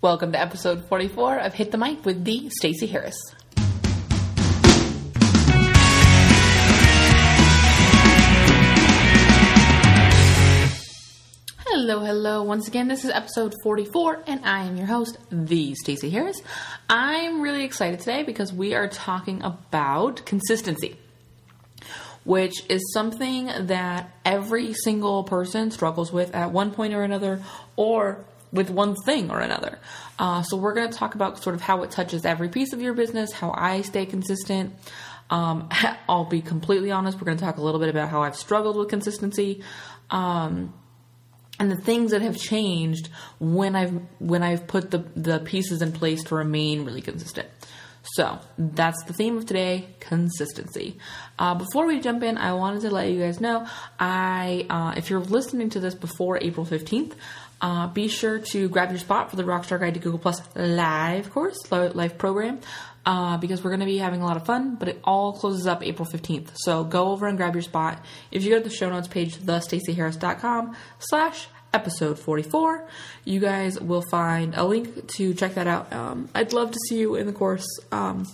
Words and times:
Welcome 0.00 0.30
to 0.30 0.40
episode 0.40 0.84
44 0.84 1.38
of 1.38 1.52
Hit 1.52 1.72
the 1.72 1.76
Mic 1.76 2.04
with 2.04 2.24
the 2.24 2.48
Stacey 2.50 2.86
Harris. 2.86 3.16
Hello, 11.66 11.98
hello. 11.98 12.44
Once 12.44 12.68
again, 12.68 12.86
this 12.86 13.04
is 13.04 13.10
episode 13.10 13.56
44 13.64 14.22
and 14.28 14.44
I 14.44 14.62
am 14.62 14.76
your 14.76 14.86
host, 14.86 15.18
the 15.32 15.74
Stacey 15.74 16.10
Harris. 16.10 16.40
I'm 16.88 17.40
really 17.40 17.64
excited 17.64 17.98
today 17.98 18.22
because 18.22 18.52
we 18.52 18.74
are 18.74 18.86
talking 18.86 19.42
about 19.42 20.24
consistency. 20.24 20.96
Which 22.22 22.62
is 22.68 22.92
something 22.92 23.50
that 23.66 24.12
every 24.24 24.74
single 24.74 25.24
person 25.24 25.72
struggles 25.72 26.12
with 26.12 26.36
at 26.36 26.52
one 26.52 26.70
point 26.70 26.94
or 26.94 27.02
another, 27.02 27.42
or 27.74 28.24
with 28.52 28.70
one 28.70 28.94
thing 28.94 29.30
or 29.30 29.40
another. 29.40 29.78
Uh, 30.18 30.42
so 30.42 30.56
we're 30.56 30.74
going 30.74 30.90
to 30.90 30.96
talk 30.96 31.14
about 31.14 31.42
sort 31.42 31.54
of 31.54 31.60
how 31.60 31.82
it 31.82 31.90
touches 31.90 32.24
every 32.24 32.48
piece 32.48 32.72
of 32.72 32.80
your 32.80 32.94
business, 32.94 33.32
how 33.32 33.52
I 33.56 33.82
stay 33.82 34.06
consistent. 34.06 34.74
Um, 35.30 35.68
I'll 36.08 36.24
be 36.24 36.40
completely 36.40 36.90
honest. 36.90 37.18
We're 37.18 37.26
going 37.26 37.38
to 37.38 37.44
talk 37.44 37.58
a 37.58 37.62
little 37.62 37.80
bit 37.80 37.88
about 37.88 38.08
how 38.08 38.22
I've 38.22 38.36
struggled 38.36 38.76
with 38.76 38.88
consistency, 38.88 39.62
um, 40.10 40.72
and 41.60 41.72
the 41.72 41.76
things 41.76 42.12
that 42.12 42.22
have 42.22 42.36
changed 42.36 43.08
when 43.40 43.74
I've 43.74 44.00
when 44.20 44.42
I've 44.42 44.66
put 44.66 44.90
the 44.90 44.98
the 45.16 45.40
pieces 45.40 45.82
in 45.82 45.92
place 45.92 46.22
to 46.24 46.36
remain 46.36 46.84
really 46.84 47.02
consistent. 47.02 47.48
So 48.14 48.38
that's 48.56 49.02
the 49.04 49.12
theme 49.12 49.36
of 49.36 49.44
today: 49.44 49.88
consistency. 50.00 50.98
Uh, 51.38 51.54
before 51.54 51.86
we 51.86 52.00
jump 52.00 52.22
in, 52.22 52.38
I 52.38 52.54
wanted 52.54 52.82
to 52.82 52.90
let 52.90 53.10
you 53.10 53.20
guys 53.20 53.40
know 53.40 53.66
I 53.98 54.66
uh, 54.70 54.94
if 54.96 55.10
you're 55.10 55.20
listening 55.20 55.70
to 55.70 55.80
this 55.80 55.94
before 55.94 56.38
April 56.40 56.64
fifteenth. 56.64 57.16
Uh, 57.60 57.88
be 57.88 58.08
sure 58.08 58.38
to 58.38 58.68
grab 58.68 58.90
your 58.90 58.98
spot 58.98 59.30
for 59.30 59.36
the 59.36 59.42
Rockstar 59.42 59.80
Guide 59.80 59.94
to 59.94 60.00
Google 60.00 60.18
Plus 60.18 60.40
live 60.54 61.30
course, 61.30 61.56
live 61.72 62.16
program, 62.16 62.60
uh, 63.04 63.36
because 63.38 63.64
we're 63.64 63.70
going 63.70 63.80
to 63.80 63.86
be 63.86 63.98
having 63.98 64.22
a 64.22 64.26
lot 64.26 64.36
of 64.36 64.46
fun. 64.46 64.76
But 64.76 64.88
it 64.88 65.00
all 65.02 65.32
closes 65.32 65.66
up 65.66 65.82
April 65.82 66.08
15th. 66.08 66.50
So 66.54 66.84
go 66.84 67.10
over 67.10 67.26
and 67.26 67.36
grab 67.36 67.54
your 67.54 67.62
spot. 67.62 68.04
If 68.30 68.44
you 68.44 68.50
go 68.50 68.58
to 68.58 68.64
the 68.64 68.74
show 68.74 68.88
notes 68.88 69.08
page, 69.08 69.36
thestaceyharris.com 69.38 70.76
slash 70.98 71.48
episode 71.74 72.18
44, 72.18 72.86
you 73.24 73.40
guys 73.40 73.80
will 73.80 74.04
find 74.10 74.54
a 74.54 74.64
link 74.64 75.08
to 75.16 75.34
check 75.34 75.54
that 75.54 75.66
out. 75.66 75.92
Um, 75.92 76.28
I'd 76.34 76.52
love 76.52 76.70
to 76.70 76.78
see 76.88 76.98
you 76.98 77.16
in 77.16 77.26
the 77.26 77.32
course. 77.32 77.66
Um, 77.90 78.24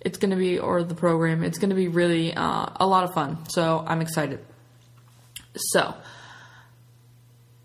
it's 0.00 0.18
going 0.18 0.30
to 0.30 0.36
be, 0.36 0.58
or 0.58 0.82
the 0.82 0.94
program, 0.94 1.44
it's 1.44 1.58
going 1.58 1.70
to 1.70 1.76
be 1.76 1.88
really 1.88 2.34
uh, 2.34 2.66
a 2.76 2.86
lot 2.86 3.04
of 3.04 3.14
fun. 3.14 3.48
So 3.48 3.84
I'm 3.86 4.00
excited. 4.00 4.40
So, 5.54 5.94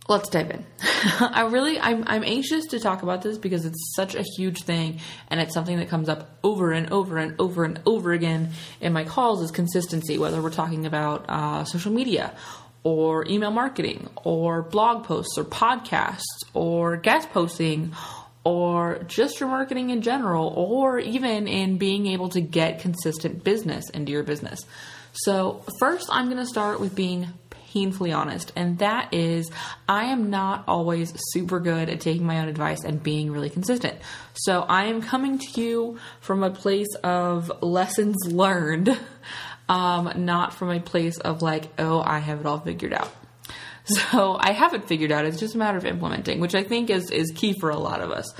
let's 0.07 0.29
dive 0.29 0.51
in. 0.51 0.65
I 1.19 1.47
really, 1.49 1.79
I'm, 1.79 2.03
I'm 2.07 2.23
anxious 2.23 2.65
to 2.67 2.79
talk 2.79 3.03
about 3.03 3.21
this 3.21 3.37
because 3.37 3.65
it's 3.65 3.93
such 3.95 4.15
a 4.15 4.23
huge 4.37 4.63
thing, 4.63 4.99
and 5.29 5.39
it's 5.39 5.53
something 5.53 5.77
that 5.77 5.89
comes 5.89 6.09
up 6.09 6.37
over 6.43 6.71
and 6.71 6.91
over 6.91 7.17
and 7.17 7.35
over 7.39 7.63
and 7.63 7.79
over 7.85 8.13
again 8.13 8.51
in 8.81 8.93
my 8.93 9.03
calls. 9.03 9.41
Is 9.41 9.51
consistency, 9.51 10.17
whether 10.17 10.41
we're 10.41 10.51
talking 10.51 10.85
about 10.85 11.25
uh, 11.29 11.63
social 11.65 11.91
media, 11.91 12.33
or 12.83 13.25
email 13.27 13.51
marketing, 13.51 14.09
or 14.23 14.61
blog 14.61 15.05
posts, 15.05 15.37
or 15.37 15.43
podcasts, 15.43 16.23
or 16.53 16.97
guest 16.97 17.29
posting. 17.31 17.93
Or 18.47 19.03
just 19.07 19.39
your 19.39 19.49
marketing 19.49 19.89
in 19.89 20.03
general, 20.03 20.49
or 20.55 20.99
even 20.99 21.47
in 21.47 21.79
being 21.79 22.05
able 22.05 22.29
to 22.29 22.41
get 22.41 22.79
consistent 22.79 23.43
business 23.43 23.89
into 23.89 24.11
your 24.11 24.21
business. 24.21 24.59
So, 25.13 25.63
first, 25.79 26.09
I'm 26.11 26.25
going 26.25 26.37
to 26.37 26.45
start 26.45 26.79
with 26.79 26.93
being 26.93 27.27
painfully 27.75 28.13
honest, 28.13 28.53
and 28.55 28.79
that 28.79 29.13
is 29.13 29.51
I 29.87 30.05
am 30.05 30.29
not 30.29 30.63
always 30.67 31.13
super 31.33 31.59
good 31.59 31.89
at 31.89 31.99
taking 31.99 32.25
my 32.25 32.39
own 32.39 32.47
advice 32.47 32.85
and 32.85 33.03
being 33.03 33.31
really 33.31 33.49
consistent. 33.49 33.97
So 34.33 34.61
I 34.61 34.85
am 34.85 35.01
coming 35.01 35.39
to 35.39 35.61
you 35.61 35.99
from 36.21 36.41
a 36.41 36.49
place 36.49 36.95
of 37.03 37.51
lessons 37.61 38.15
learned, 38.25 38.97
um, 39.67 40.11
not 40.15 40.53
from 40.53 40.72
a 40.72 40.79
place 40.79 41.17
of 41.17 41.41
like, 41.41 41.66
oh, 41.77 42.01
I 42.01 42.19
have 42.19 42.39
it 42.39 42.45
all 42.45 42.59
figured 42.59 42.94
out. 42.94 43.13
So 43.88 44.35
I 44.39 44.51
haven't 44.51 44.88
figured 44.88 45.11
out. 45.11 45.25
It's 45.25 45.39
just 45.39 45.53
a 45.53 45.59
matter 45.59 45.77
of 45.77 45.85
implementing, 45.85 46.39
which 46.39 46.55
I 46.55 46.63
think 46.63 46.89
is 46.89 47.11
is 47.11 47.31
key 47.35 47.53
for 47.59 47.69
a 47.69 47.77
lot 47.77 48.01
of 48.01 48.09
us. 48.09 48.33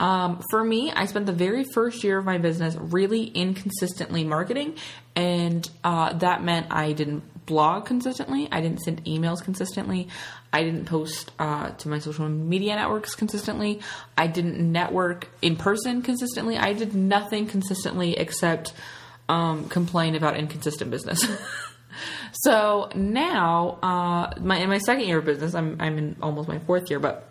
Um, 0.00 0.42
for 0.50 0.64
me, 0.64 0.90
I 0.90 1.06
spent 1.06 1.26
the 1.26 1.32
very 1.32 1.64
first 1.72 2.02
year 2.02 2.18
of 2.18 2.24
my 2.24 2.38
business 2.38 2.74
really 2.74 3.22
inconsistently 3.22 4.24
marketing, 4.24 4.74
and 5.14 5.70
uh, 5.84 6.14
that 6.14 6.42
meant 6.42 6.66
I 6.70 6.94
didn't 6.94 7.22
blog 7.48 7.86
consistently. 7.86 8.46
I 8.52 8.60
didn't 8.60 8.82
send 8.82 9.04
emails 9.04 9.42
consistently. 9.42 10.08
I 10.52 10.62
didn't 10.62 10.84
post 10.84 11.32
uh, 11.38 11.70
to 11.70 11.88
my 11.88 11.98
social 11.98 12.28
media 12.28 12.76
networks 12.76 13.14
consistently. 13.16 13.80
I 14.16 14.28
didn't 14.28 14.60
network 14.60 15.28
in 15.42 15.56
person 15.56 16.02
consistently. 16.02 16.56
I 16.56 16.74
did 16.74 16.94
nothing 16.94 17.48
consistently 17.48 18.16
except 18.16 18.74
um, 19.28 19.68
complain 19.68 20.14
about 20.14 20.36
inconsistent 20.36 20.90
business. 20.90 21.26
so 22.32 22.90
now, 22.94 23.78
uh, 23.82 24.34
my 24.40 24.58
in 24.58 24.68
my 24.68 24.78
second 24.78 25.06
year 25.08 25.18
of 25.18 25.24
business, 25.24 25.54
I'm 25.54 25.80
I'm 25.80 25.98
in 25.98 26.16
almost 26.22 26.48
my 26.48 26.58
fourth 26.60 26.90
year, 26.90 27.00
but 27.00 27.28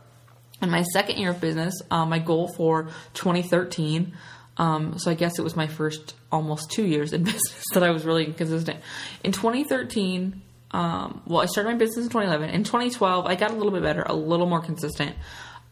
in 0.61 0.72
my 0.72 0.81
second 0.81 1.17
year 1.17 1.29
of 1.29 1.39
business, 1.39 1.73
uh, 1.91 2.06
my 2.06 2.19
goal 2.19 2.51
for 2.57 2.89
2013 3.13 4.13
um, 4.57 4.97
so 4.97 5.12
I 5.12 5.13
guess 5.13 5.38
it 5.38 5.44
was 5.44 5.56
my 5.56 5.68
first 5.68 6.16
almost 6.31 6.72
two 6.72 6.85
years 6.85 7.13
in 7.13 7.23
business 7.23 7.63
that 7.73 7.84
I 7.84 7.91
was 7.91 8.06
really 8.06 8.25
consistent. 8.25 8.79
In 9.23 9.31
2013, 9.31 10.41
um, 10.72 11.22
well, 11.25 11.41
I 11.41 11.45
started 11.45 11.72
my 11.72 11.78
business 11.78 12.06
in 12.06 12.12
2011. 12.12 12.50
In 12.50 12.63
2012, 12.63 13.25
I 13.25 13.35
got 13.35 13.51
a 13.51 13.53
little 13.53 13.72
bit 13.72 13.84
better, 13.84 14.03
a 14.03 14.16
little 14.16 14.47
more 14.47 14.62
consistent, 14.62 15.16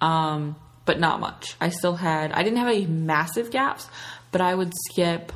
um, 0.01 0.56
but 0.85 1.00
not 1.00 1.19
much. 1.19 1.56
I 1.59 1.69
still 1.69 1.96
had, 1.96 2.31
I 2.31 2.44
didn't 2.44 2.59
have 2.59 2.68
any 2.68 2.85
massive 2.85 3.51
gaps, 3.51 3.88
but 4.31 4.41
I 4.41 4.53
would 4.53 4.73
skip 4.91 5.31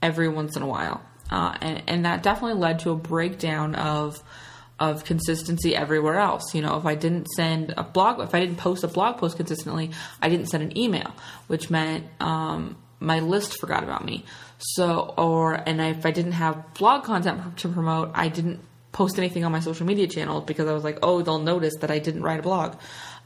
every 0.00 0.28
once 0.28 0.56
in 0.56 0.62
a 0.62 0.66
while. 0.66 1.02
Uh, 1.30 1.56
and, 1.60 1.82
and 1.86 2.04
that 2.06 2.22
definitely 2.22 2.60
led 2.60 2.80
to 2.80 2.90
a 2.90 2.96
breakdown 2.96 3.74
of 3.74 4.22
of 4.80 5.04
consistency 5.04 5.76
everywhere 5.76 6.18
else. 6.18 6.54
You 6.54 6.62
know, 6.62 6.76
if 6.78 6.86
I 6.86 6.94
didn't 6.94 7.26
send 7.28 7.74
a 7.76 7.84
blog, 7.84 8.20
if 8.20 8.34
I 8.34 8.40
didn't 8.40 8.56
post 8.56 8.82
a 8.82 8.88
blog 8.88 9.18
post 9.18 9.36
consistently, 9.36 9.90
I 10.20 10.30
didn't 10.30 10.46
send 10.46 10.62
an 10.62 10.76
email, 10.76 11.14
which 11.46 11.70
meant 11.70 12.06
um, 12.18 12.76
my 12.98 13.20
list 13.20 13.60
forgot 13.60 13.84
about 13.84 14.04
me. 14.04 14.24
So, 14.58 15.14
or 15.16 15.54
and 15.54 15.80
if 15.80 16.04
I 16.04 16.10
didn't 16.10 16.32
have 16.32 16.74
blog 16.74 17.04
content 17.04 17.58
to 17.58 17.68
promote, 17.68 18.10
I 18.14 18.28
didn't 18.28 18.60
post 18.92 19.18
anything 19.18 19.44
on 19.44 19.52
my 19.52 19.60
social 19.60 19.86
media 19.86 20.08
channel 20.08 20.40
because 20.40 20.66
I 20.66 20.72
was 20.72 20.82
like, 20.82 20.98
oh, 21.02 21.22
they'll 21.22 21.38
notice 21.38 21.74
that 21.80 21.90
I 21.90 21.98
didn't 21.98 22.22
write 22.22 22.40
a 22.40 22.42
blog. 22.42 22.76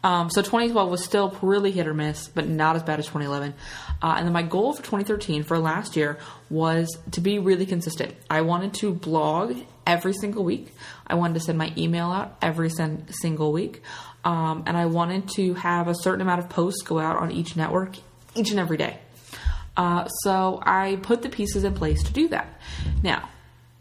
Um, 0.04 0.28
so 0.28 0.42
2012 0.42 0.90
was 0.90 1.02
still 1.02 1.34
really 1.40 1.70
hit 1.70 1.86
or 1.86 1.94
miss, 1.94 2.28
but 2.28 2.46
not 2.46 2.76
as 2.76 2.82
bad 2.82 2.98
as 2.98 3.06
2011. 3.06 3.54
Uh, 4.02 4.14
and 4.18 4.26
then 4.26 4.34
my 4.34 4.42
goal 4.42 4.74
for 4.74 4.82
2013 4.82 5.44
for 5.44 5.58
last 5.58 5.96
year 5.96 6.18
was 6.50 6.98
to 7.12 7.22
be 7.22 7.38
really 7.38 7.64
consistent. 7.64 8.14
I 8.28 8.42
wanted 8.42 8.74
to 8.74 8.92
blog 8.92 9.56
every 9.86 10.12
single 10.12 10.44
week. 10.44 10.74
I 11.06 11.14
wanted 11.14 11.34
to 11.34 11.40
send 11.40 11.58
my 11.58 11.72
email 11.76 12.06
out 12.06 12.36
every 12.40 12.70
sen- 12.70 13.06
single 13.08 13.52
week. 13.52 13.82
Um, 14.24 14.62
and 14.66 14.76
I 14.76 14.86
wanted 14.86 15.28
to 15.36 15.54
have 15.54 15.86
a 15.88 15.94
certain 15.94 16.22
amount 16.22 16.40
of 16.40 16.48
posts 16.48 16.82
go 16.82 16.98
out 16.98 17.16
on 17.16 17.30
each 17.30 17.56
network 17.56 17.96
each 18.34 18.50
and 18.50 18.58
every 18.58 18.76
day. 18.76 18.98
Uh, 19.76 20.06
so 20.08 20.60
I 20.64 20.96
put 21.02 21.22
the 21.22 21.28
pieces 21.28 21.64
in 21.64 21.74
place 21.74 22.02
to 22.04 22.12
do 22.12 22.28
that. 22.28 22.60
Now, 23.02 23.28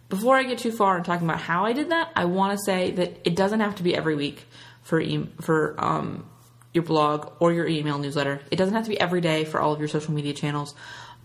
before 0.10 0.36
I 0.36 0.44
get 0.44 0.58
too 0.60 0.72
far 0.72 0.98
in 0.98 1.04
talking 1.04 1.28
about 1.28 1.42
how 1.42 1.66
I 1.66 1.74
did 1.74 1.90
that, 1.90 2.10
I 2.16 2.26
want 2.26 2.58
to 2.58 2.64
say 2.66 2.92
that 2.92 3.20
it 3.24 3.36
doesn't 3.36 3.62
have 3.62 3.76
to 3.76 3.84
be 3.84 3.96
every 3.96 4.16
week 4.16 4.46
for 4.84 5.00
e- 5.00 5.30
for 5.42 5.76
um, 5.78 6.26
your 6.74 6.84
blog 6.84 7.32
or 7.40 7.54
your 7.54 7.68
email 7.68 7.98
newsletter. 7.98 8.42
It 8.52 8.58
doesn't 8.58 8.74
have 8.74 8.84
to 8.84 8.90
be 8.90 9.00
every 9.00 9.22
day 9.22 9.46
for 9.46 9.62
all 9.62 9.74
of 9.74 9.80
your 9.80 9.88
social 9.88 10.14
media 10.14 10.34
channels. 10.34 10.76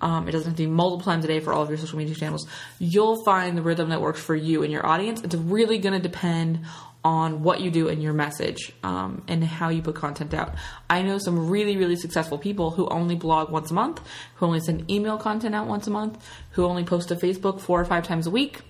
Um, 0.00 0.28
it 0.28 0.32
doesn't 0.32 0.48
have 0.48 0.56
to 0.56 0.62
be 0.62 0.68
multiple 0.68 1.04
times 1.04 1.24
a 1.24 1.28
day 1.28 1.40
for 1.40 1.52
all 1.52 1.62
of 1.62 1.68
your 1.68 1.78
social 1.78 1.98
media 1.98 2.14
channels. 2.14 2.46
You'll 2.78 3.24
find 3.24 3.56
the 3.56 3.62
rhythm 3.62 3.88
that 3.90 4.00
works 4.00 4.20
for 4.20 4.34
you 4.34 4.62
and 4.62 4.72
your 4.72 4.86
audience. 4.86 5.22
It's 5.22 5.34
really 5.34 5.78
going 5.78 5.94
to 5.94 6.00
depend 6.00 6.60
on 7.04 7.42
what 7.42 7.60
you 7.60 7.70
do 7.70 7.88
and 7.88 8.02
your 8.02 8.12
message 8.12 8.72
um, 8.82 9.22
and 9.28 9.42
how 9.44 9.68
you 9.68 9.82
put 9.82 9.94
content 9.94 10.34
out. 10.34 10.54
I 10.90 11.02
know 11.02 11.18
some 11.18 11.48
really, 11.48 11.76
really 11.76 11.96
successful 11.96 12.38
people 12.38 12.70
who 12.70 12.88
only 12.88 13.14
blog 13.14 13.50
once 13.50 13.70
a 13.70 13.74
month, 13.74 14.00
who 14.36 14.46
only 14.46 14.60
send 14.60 14.90
email 14.90 15.16
content 15.16 15.54
out 15.54 15.68
once 15.68 15.86
a 15.86 15.90
month, 15.90 16.22
who 16.50 16.64
only 16.64 16.84
post 16.84 17.08
to 17.08 17.16
Facebook 17.16 17.60
four 17.60 17.80
or 17.80 17.84
five 17.84 18.06
times 18.06 18.26
a 18.26 18.30
week 18.30 18.62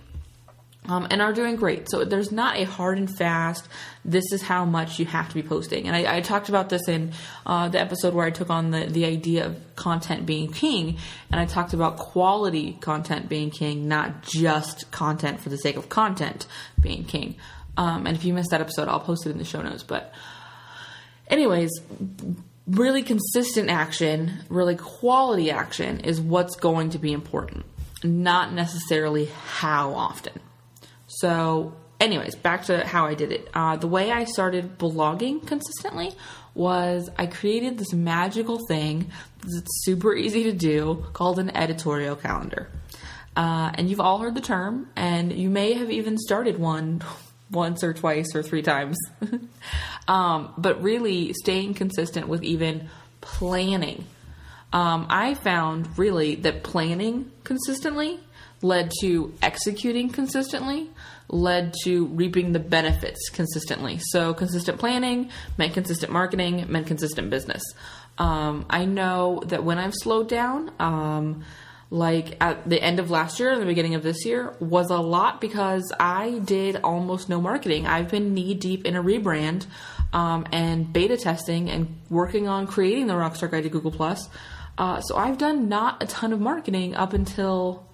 um, 0.88 1.06
and 1.10 1.20
are 1.20 1.32
doing 1.32 1.56
great. 1.56 1.88
So 1.90 2.04
there's 2.04 2.32
not 2.32 2.56
a 2.56 2.64
hard 2.64 2.98
and 2.98 3.14
fast, 3.14 3.68
this 4.04 4.24
is 4.32 4.42
how 4.42 4.64
much 4.64 4.98
you 4.98 5.04
have 5.06 5.28
to 5.28 5.34
be 5.34 5.42
posting. 5.42 5.86
And 5.86 5.94
I, 5.94 6.16
I 6.16 6.20
talked 6.22 6.48
about 6.48 6.70
this 6.70 6.88
in 6.88 7.12
uh, 7.44 7.68
the 7.68 7.78
episode 7.78 8.14
where 8.14 8.26
I 8.26 8.30
took 8.30 8.48
on 8.48 8.70
the, 8.70 8.86
the 8.86 9.04
idea 9.04 9.46
of 9.46 9.76
content 9.76 10.24
being 10.24 10.50
king. 10.50 10.96
And 11.30 11.40
I 11.40 11.44
talked 11.44 11.74
about 11.74 11.98
quality 11.98 12.78
content 12.80 13.28
being 13.28 13.50
king, 13.50 13.86
not 13.86 14.22
just 14.22 14.90
content 14.90 15.40
for 15.40 15.50
the 15.50 15.58
sake 15.58 15.76
of 15.76 15.88
content 15.88 16.46
being 16.80 17.04
king. 17.04 17.36
Um, 17.76 18.06
and 18.06 18.16
if 18.16 18.24
you 18.24 18.32
missed 18.32 18.50
that 18.50 18.60
episode, 18.60 18.88
I'll 18.88 18.98
post 18.98 19.26
it 19.26 19.30
in 19.30 19.38
the 19.38 19.44
show 19.44 19.62
notes. 19.62 19.82
But, 19.82 20.12
anyways, 21.28 21.70
really 22.66 23.02
consistent 23.02 23.68
action, 23.68 24.38
really 24.48 24.74
quality 24.74 25.50
action 25.50 26.00
is 26.00 26.20
what's 26.20 26.56
going 26.56 26.90
to 26.90 26.98
be 26.98 27.12
important, 27.12 27.66
not 28.02 28.52
necessarily 28.52 29.26
how 29.26 29.92
often. 29.94 30.40
So 31.20 31.74
anyways, 32.00 32.36
back 32.36 32.64
to 32.64 32.86
how 32.86 33.06
I 33.06 33.14
did 33.14 33.32
it. 33.32 33.48
Uh, 33.54 33.76
the 33.76 33.88
way 33.88 34.10
I 34.10 34.24
started 34.24 34.78
blogging 34.78 35.46
consistently 35.46 36.12
was 36.54 37.08
I 37.16 37.26
created 37.26 37.78
this 37.78 37.92
magical 37.92 38.58
thing 38.66 39.10
that's 39.42 39.84
super 39.84 40.14
easy 40.14 40.44
to 40.44 40.52
do 40.52 41.06
called 41.12 41.38
an 41.38 41.56
editorial 41.56 42.16
calendar. 42.16 42.68
Uh, 43.36 43.70
and 43.74 43.88
you've 43.88 44.00
all 44.00 44.18
heard 44.18 44.34
the 44.34 44.40
term, 44.40 44.88
and 44.96 45.32
you 45.32 45.48
may 45.48 45.74
have 45.74 45.90
even 45.90 46.18
started 46.18 46.58
one 46.58 47.02
once 47.50 47.84
or 47.84 47.94
twice 47.94 48.34
or 48.34 48.42
three 48.42 48.62
times. 48.62 48.98
um, 50.08 50.52
but 50.58 50.82
really, 50.82 51.32
staying 51.34 51.74
consistent 51.74 52.28
with 52.28 52.42
even 52.42 52.88
planning. 53.20 54.04
Um, 54.72 55.06
I 55.08 55.34
found 55.34 55.96
really 55.96 56.34
that 56.36 56.62
planning 56.62 57.30
consistently 57.44 58.20
led 58.62 58.90
to 59.00 59.32
executing 59.42 60.10
consistently, 60.10 60.90
led 61.28 61.74
to 61.84 62.06
reaping 62.06 62.52
the 62.52 62.58
benefits 62.58 63.28
consistently. 63.28 63.98
So, 64.10 64.34
consistent 64.34 64.78
planning 64.78 65.30
meant 65.56 65.74
consistent 65.74 66.12
marketing, 66.12 66.66
meant 66.68 66.86
consistent 66.86 67.30
business. 67.30 67.62
Um, 68.18 68.66
I 68.68 68.84
know 68.84 69.42
that 69.46 69.62
when 69.62 69.78
I've 69.78 69.94
slowed 69.94 70.28
down, 70.28 70.72
um, 70.80 71.44
like 71.90 72.36
at 72.42 72.68
the 72.68 72.82
end 72.82 72.98
of 72.98 73.10
last 73.10 73.40
year 73.40 73.50
and 73.50 73.62
the 73.62 73.66
beginning 73.66 73.94
of 73.94 74.02
this 74.02 74.26
year, 74.26 74.54
was 74.60 74.90
a 74.90 74.98
lot 74.98 75.40
because 75.40 75.90
I 75.98 76.40
did 76.44 76.76
almost 76.76 77.28
no 77.28 77.40
marketing. 77.40 77.86
I've 77.86 78.10
been 78.10 78.34
knee 78.34 78.54
deep 78.54 78.84
in 78.84 78.96
a 78.96 79.02
rebrand 79.02 79.66
um, 80.12 80.46
and 80.52 80.92
beta 80.92 81.16
testing 81.16 81.70
and 81.70 81.96
working 82.10 82.48
on 82.48 82.66
creating 82.66 83.06
the 83.06 83.14
Rockstar 83.14 83.50
Guide 83.50 83.62
to 83.62 83.68
Google 83.68 83.90
Plus. 83.90 84.28
Uh, 84.76 85.00
so 85.00 85.16
I've 85.16 85.38
done 85.38 85.68
not 85.68 86.02
a 86.02 86.06
ton 86.06 86.32
of 86.32 86.40
marketing 86.40 86.94
up 86.94 87.12
until 87.12 87.87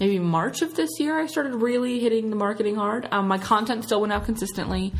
maybe 0.00 0.18
March 0.18 0.62
of 0.62 0.74
this 0.74 0.90
year, 0.98 1.20
I 1.20 1.26
started 1.26 1.54
really 1.54 2.00
hitting 2.00 2.30
the 2.30 2.36
marketing 2.36 2.74
hard. 2.74 3.06
Um, 3.12 3.28
my 3.28 3.38
content 3.38 3.84
still 3.84 4.00
went 4.00 4.12
out 4.12 4.24
consistently 4.24 4.92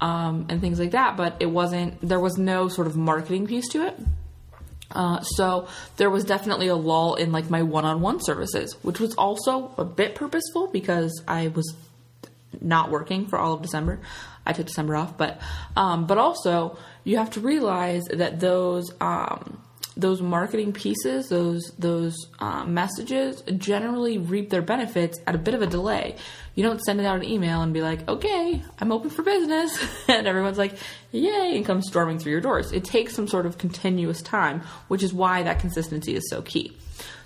um, 0.00 0.46
and 0.48 0.60
things 0.60 0.80
like 0.80 0.92
that, 0.92 1.16
but 1.16 1.36
it 1.40 1.46
wasn't, 1.46 2.00
there 2.00 2.18
was 2.18 2.38
no 2.38 2.68
sort 2.68 2.86
of 2.86 2.96
marketing 2.96 3.46
piece 3.46 3.68
to 3.68 3.86
it. 3.86 3.94
Uh, 4.90 5.20
so 5.20 5.68
there 5.98 6.08
was 6.08 6.24
definitely 6.24 6.68
a 6.68 6.76
lull 6.76 7.16
in 7.16 7.32
like 7.32 7.50
my 7.50 7.62
one-on-one 7.62 8.22
services, 8.22 8.76
which 8.82 8.98
was 8.98 9.14
also 9.16 9.72
a 9.76 9.84
bit 9.84 10.14
purposeful 10.14 10.68
because 10.68 11.22
I 11.28 11.48
was 11.48 11.74
not 12.60 12.90
working 12.90 13.26
for 13.26 13.38
all 13.38 13.52
of 13.52 13.62
December. 13.62 14.00
I 14.46 14.52
took 14.52 14.66
December 14.66 14.96
off, 14.96 15.18
but 15.18 15.40
um, 15.74 16.06
but 16.06 16.18
also 16.18 16.78
you 17.02 17.18
have 17.18 17.30
to 17.30 17.40
realize 17.40 18.04
that 18.04 18.38
those 18.38 18.92
um, 19.00 19.60
those 19.96 20.20
marketing 20.20 20.72
pieces, 20.72 21.28
those 21.28 21.72
those 21.78 22.14
uh, 22.38 22.64
messages, 22.64 23.42
generally 23.56 24.18
reap 24.18 24.50
their 24.50 24.62
benefits 24.62 25.18
at 25.26 25.34
a 25.34 25.38
bit 25.38 25.54
of 25.54 25.62
a 25.62 25.66
delay. 25.66 26.16
You 26.54 26.62
don't 26.62 26.80
send 26.80 27.00
it 27.00 27.06
out 27.06 27.16
an 27.16 27.24
email 27.24 27.62
and 27.62 27.72
be 27.72 27.82
like, 27.82 28.06
"Okay, 28.08 28.62
I'm 28.78 28.92
open 28.92 29.10
for 29.10 29.22
business," 29.22 29.78
and 30.08 30.26
everyone's 30.26 30.58
like, 30.58 30.74
"Yay!" 31.12 31.56
and 31.56 31.64
comes 31.64 31.86
storming 31.88 32.18
through 32.18 32.32
your 32.32 32.40
doors. 32.40 32.72
It 32.72 32.84
takes 32.84 33.14
some 33.14 33.26
sort 33.26 33.46
of 33.46 33.58
continuous 33.58 34.20
time, 34.20 34.62
which 34.88 35.02
is 35.02 35.14
why 35.14 35.42
that 35.44 35.60
consistency 35.60 36.14
is 36.14 36.28
so 36.28 36.42
key. 36.42 36.76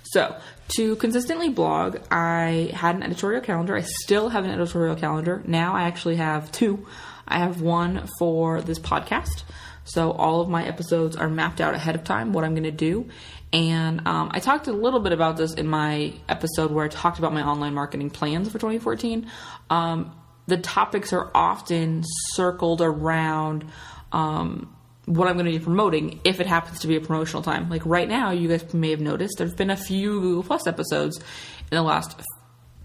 So, 0.03 0.35
to 0.75 0.95
consistently 0.97 1.49
blog, 1.49 1.97
I 2.09 2.71
had 2.73 2.95
an 2.95 3.03
editorial 3.03 3.41
calendar. 3.41 3.75
I 3.75 3.81
still 3.81 4.29
have 4.29 4.45
an 4.45 4.51
editorial 4.51 4.95
calendar. 4.95 5.41
Now 5.45 5.75
I 5.75 5.83
actually 5.83 6.17
have 6.17 6.51
two. 6.51 6.85
I 7.27 7.39
have 7.39 7.61
one 7.61 8.07
for 8.19 8.61
this 8.61 8.79
podcast. 8.79 9.43
So 9.83 10.11
all 10.11 10.41
of 10.41 10.49
my 10.49 10.65
episodes 10.65 11.15
are 11.15 11.29
mapped 11.29 11.59
out 11.59 11.73
ahead 11.73 11.95
of 11.95 12.03
time, 12.03 12.33
what 12.33 12.43
I'm 12.43 12.53
going 12.53 12.63
to 12.63 12.71
do. 12.71 13.09
And 13.53 14.07
um, 14.07 14.31
I 14.33 14.39
talked 14.39 14.67
a 14.67 14.71
little 14.71 14.99
bit 14.99 15.11
about 15.11 15.37
this 15.37 15.53
in 15.53 15.67
my 15.67 16.13
episode 16.29 16.71
where 16.71 16.85
I 16.85 16.87
talked 16.87 17.19
about 17.19 17.33
my 17.33 17.43
online 17.43 17.73
marketing 17.73 18.09
plans 18.09 18.47
for 18.47 18.59
2014. 18.59 19.29
Um, 19.69 20.15
the 20.47 20.57
topics 20.57 21.13
are 21.13 21.29
often 21.35 22.03
circled 22.33 22.81
around 22.81 23.65
um, 24.11 24.73
what 25.05 25.27
I'm 25.27 25.33
going 25.33 25.45
to 25.45 25.51
be 25.51 25.59
promoting 25.59 26.19
if 26.23 26.39
it 26.39 26.47
happens 26.47 26.79
to 26.81 26.87
be 26.87 26.95
a 26.95 27.01
promotional 27.01 27.41
time. 27.41 27.69
Like 27.69 27.85
right 27.85 28.07
now, 28.07 28.31
you 28.31 28.47
guys 28.47 28.73
may 28.73 28.91
have 28.91 29.01
noticed 29.01 29.35
there's 29.37 29.53
been 29.53 29.69
a 29.69 29.77
few 29.77 30.21
Google 30.21 30.43
Plus 30.43 30.67
episodes 30.67 31.17
in 31.17 31.75
the 31.75 31.81
last 31.81 32.21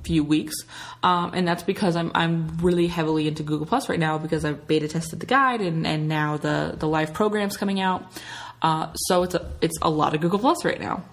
few 0.06 0.24
weeks, 0.24 0.54
um, 1.02 1.32
and 1.34 1.46
that's 1.46 1.62
because 1.62 1.96
I'm 1.96 2.10
I'm 2.14 2.58
really 2.58 2.86
heavily 2.86 3.28
into 3.28 3.42
Google 3.42 3.66
Plus 3.66 3.88
right 3.88 3.98
now 3.98 4.18
because 4.18 4.44
I've 4.44 4.66
beta 4.66 4.88
tested 4.88 5.20
the 5.20 5.26
guide 5.26 5.60
and 5.60 5.86
and 5.86 6.08
now 6.08 6.36
the 6.36 6.74
the 6.78 6.88
live 6.88 7.12
program's 7.12 7.56
coming 7.56 7.80
out. 7.80 8.04
Uh, 8.62 8.92
so 8.94 9.22
it's 9.22 9.34
a 9.34 9.52
it's 9.60 9.78
a 9.82 9.90
lot 9.90 10.14
of 10.14 10.20
Google 10.20 10.38
Plus 10.38 10.64
right 10.64 10.80
now. 10.80 11.04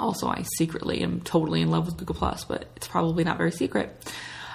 Also, 0.00 0.26
I 0.26 0.44
secretly 0.56 1.00
am 1.02 1.20
totally 1.20 1.60
in 1.60 1.70
love 1.70 1.86
with 1.86 1.96
Google 1.96 2.16
Plus, 2.16 2.44
but 2.44 2.66
it's 2.76 2.88
probably 2.88 3.24
not 3.24 3.38
very 3.38 3.52
secret. 3.52 3.96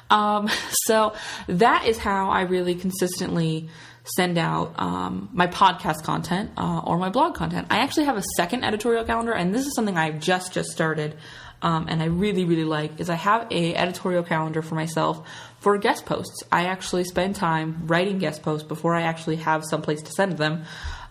Um, 0.10 0.50
so 0.86 1.14
that 1.48 1.86
is 1.86 1.98
how 1.98 2.30
I 2.30 2.42
really 2.42 2.76
consistently 2.76 3.70
send 4.16 4.38
out 4.38 4.74
um, 4.80 5.30
my 5.34 5.48
podcast 5.48 6.04
content 6.04 6.52
uh, 6.58 6.80
or 6.80 6.98
my 6.98 7.10
blog 7.10 7.36
content. 7.36 7.68
I 7.70 7.80
actually 7.80 8.06
have 8.06 8.18
a 8.18 8.24
second 8.36 8.64
editorial 8.64 9.04
calendar, 9.06 9.34
and 9.34 9.54
this 9.54 9.66
is 9.66 9.76
something 9.76 9.98
I've 9.98 10.20
just 10.20 10.52
just 10.52 10.72
started 10.72 11.16
um, 11.62 11.88
and 11.90 12.02
I 12.02 12.06
really 12.06 12.46
really 12.46 12.64
like 12.64 13.00
is 13.00 13.10
I 13.10 13.16
have 13.16 13.48
a 13.52 13.76
editorial 13.76 14.24
calendar 14.24 14.62
for 14.62 14.76
myself 14.76 15.28
for 15.60 15.78
guest 15.78 16.06
posts. 16.06 16.44
I 16.52 16.66
actually 16.66 17.04
spend 17.04 17.36
time 17.36 17.84
writing 17.88 18.20
guest 18.20 18.44
posts 18.44 18.68
before 18.68 18.96
I 18.96 19.02
actually 19.02 19.38
have 19.38 19.64
some 19.66 19.82
place 19.82 20.02
to 20.04 20.12
send 20.12 20.38
them. 20.38 20.64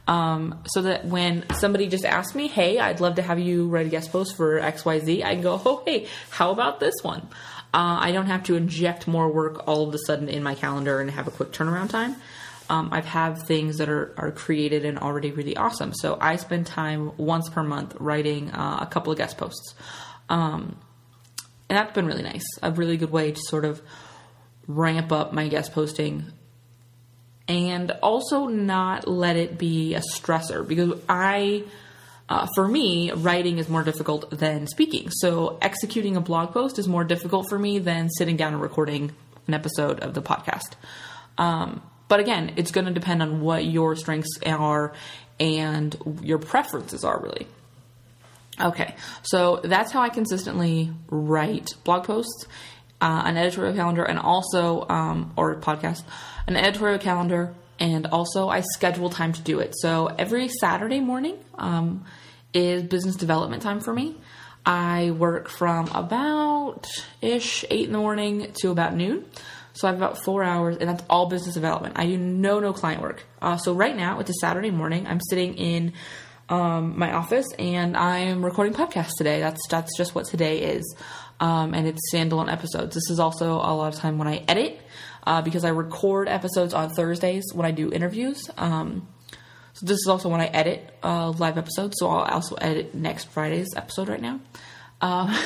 Um, 0.06 0.62
so 0.64 0.80
that 0.82 1.04
when 1.04 1.44
somebody 1.58 1.86
just 1.86 2.06
asks 2.06 2.34
me, 2.34 2.48
"Hey, 2.48 2.78
I'd 2.78 3.00
love 3.00 3.16
to 3.16 3.22
have 3.22 3.38
you 3.38 3.68
write 3.68 3.84
a 3.84 3.90
guest 3.90 4.10
post 4.10 4.36
for 4.36 4.58
X 4.58 4.84
Y 4.84 5.00
Z," 5.00 5.22
I 5.22 5.34
can 5.34 5.42
go, 5.42 5.60
"Oh, 5.62 5.82
hey, 5.84 6.06
how 6.30 6.50
about 6.50 6.80
this 6.80 6.94
one?" 7.02 7.28
Uh, 7.74 7.98
I 8.00 8.12
don't 8.12 8.26
have 8.26 8.44
to 8.44 8.56
inject 8.56 9.06
more 9.06 9.30
work 9.30 9.68
all 9.68 9.86
of 9.86 9.94
a 9.94 9.98
sudden 9.98 10.30
in 10.30 10.42
my 10.42 10.54
calendar 10.54 11.00
and 11.00 11.10
have 11.10 11.28
a 11.28 11.30
quick 11.30 11.52
turnaround 11.52 11.90
time. 11.90 12.16
Um, 12.70 12.88
I've 12.92 13.04
had 13.04 13.38
things 13.38 13.78
that 13.78 13.88
are, 13.88 14.14
are 14.16 14.30
created 14.30 14.84
and 14.84 14.98
already 14.98 15.30
really 15.30 15.56
awesome. 15.56 15.92
So 15.94 16.16
I 16.20 16.36
spend 16.36 16.66
time 16.66 17.12
once 17.16 17.48
per 17.48 17.62
month 17.62 17.94
writing 17.98 18.50
uh, 18.50 18.78
a 18.80 18.86
couple 18.86 19.12
of 19.12 19.18
guest 19.18 19.36
posts. 19.36 19.74
Um, 20.28 20.76
and 21.68 21.76
that's 21.76 21.92
been 21.92 22.06
really 22.06 22.22
nice. 22.22 22.44
A 22.62 22.70
really 22.70 22.96
good 22.96 23.10
way 23.10 23.32
to 23.32 23.40
sort 23.40 23.64
of 23.64 23.82
ramp 24.66 25.12
up 25.12 25.32
my 25.32 25.48
guest 25.48 25.72
posting 25.72 26.32
and 27.48 27.90
also 28.02 28.46
not 28.46 29.08
let 29.08 29.36
it 29.36 29.58
be 29.58 29.94
a 29.94 30.00
stressor 30.00 30.66
because 30.66 30.92
I, 31.08 31.64
uh, 32.28 32.46
for 32.54 32.68
me, 32.68 33.10
writing 33.10 33.58
is 33.58 33.68
more 33.68 33.82
difficult 33.82 34.30
than 34.30 34.66
speaking. 34.66 35.08
So 35.10 35.58
executing 35.62 36.16
a 36.16 36.20
blog 36.20 36.52
post 36.52 36.78
is 36.78 36.86
more 36.86 37.04
difficult 37.04 37.48
for 37.48 37.58
me 37.58 37.78
than 37.78 38.10
sitting 38.10 38.36
down 38.36 38.52
and 38.52 38.62
recording 38.62 39.12
an 39.46 39.54
episode 39.54 40.00
of 40.00 40.12
the 40.12 40.20
podcast. 40.20 40.74
Um, 41.38 41.82
but 42.08 42.20
again, 42.20 42.52
it's 42.56 42.70
going 42.70 42.86
to 42.86 42.92
depend 42.92 43.22
on 43.22 43.40
what 43.40 43.64
your 43.64 43.96
strengths 43.96 44.38
are 44.44 44.92
and 45.40 45.96
your 46.22 46.38
preferences 46.38 47.04
are, 47.04 47.18
really. 47.20 47.46
Okay, 48.60 48.94
so 49.22 49.60
that's 49.62 49.92
how 49.92 50.00
I 50.00 50.08
consistently 50.08 50.90
write 51.08 51.74
blog 51.84 52.04
posts, 52.04 52.46
uh, 53.00 53.22
an 53.24 53.36
editorial 53.36 53.74
calendar, 53.74 54.04
and 54.04 54.18
also, 54.18 54.84
um, 54.88 55.32
or 55.36 55.60
podcast, 55.60 56.02
an 56.48 56.56
editorial 56.56 56.98
calendar, 56.98 57.54
and 57.78 58.06
also 58.06 58.48
I 58.48 58.62
schedule 58.62 59.10
time 59.10 59.32
to 59.32 59.40
do 59.42 59.60
it. 59.60 59.74
So 59.76 60.06
every 60.06 60.48
Saturday 60.48 60.98
morning 60.98 61.38
um, 61.56 62.04
is 62.52 62.82
business 62.82 63.14
development 63.14 63.62
time 63.62 63.80
for 63.80 63.92
me. 63.92 64.16
I 64.66 65.12
work 65.12 65.48
from 65.48 65.88
about 65.88 66.88
ish 67.22 67.64
eight 67.70 67.86
in 67.86 67.92
the 67.92 67.98
morning 67.98 68.52
to 68.60 68.70
about 68.70 68.94
noon. 68.94 69.24
So 69.72 69.86
I 69.86 69.92
have 69.92 69.98
about 69.98 70.18
four 70.24 70.42
hours, 70.42 70.76
and 70.78 70.88
that's 70.88 71.04
all 71.08 71.26
business 71.26 71.54
development. 71.54 71.96
I 71.96 72.06
do 72.06 72.18
no 72.18 72.58
no 72.58 72.72
client 72.72 73.00
work. 73.00 73.24
Uh, 73.40 73.56
so 73.56 73.72
right 73.72 73.96
now 73.96 74.18
it's 74.18 74.30
a 74.30 74.34
Saturday 74.40 74.72
morning. 74.72 75.06
I'm 75.06 75.20
sitting 75.30 75.54
in 75.54 75.92
um, 76.48 76.98
my 76.98 77.12
office, 77.12 77.46
and 77.58 77.96
I'm 77.96 78.44
recording 78.44 78.74
podcasts 78.74 79.12
today. 79.18 79.40
That's 79.40 79.60
that's 79.68 79.96
just 79.96 80.14
what 80.14 80.26
today 80.26 80.60
is, 80.60 80.96
um, 81.40 81.74
and 81.74 81.86
it's 81.86 82.00
standalone 82.12 82.50
episodes. 82.50 82.94
This 82.94 83.10
is 83.10 83.20
also 83.20 83.52
a 83.52 83.72
lot 83.74 83.92
of 83.92 84.00
time 84.00 84.18
when 84.18 84.28
I 84.28 84.44
edit 84.48 84.80
uh, 85.26 85.42
because 85.42 85.64
I 85.64 85.70
record 85.70 86.28
episodes 86.28 86.72
on 86.72 86.90
Thursdays 86.90 87.44
when 87.52 87.66
I 87.66 87.70
do 87.70 87.92
interviews. 87.92 88.48
Um, 88.56 89.06
so 89.74 89.86
this 89.86 89.98
is 89.98 90.06
also 90.08 90.28
when 90.28 90.40
I 90.40 90.46
edit 90.46 90.96
uh, 91.02 91.30
live 91.30 91.58
episodes. 91.58 91.96
So 91.98 92.08
I'll 92.08 92.34
also 92.34 92.56
edit 92.56 92.94
next 92.94 93.28
Friday's 93.28 93.68
episode 93.76 94.08
right 94.08 94.20
now. 94.20 94.40
Uh, 95.00 95.40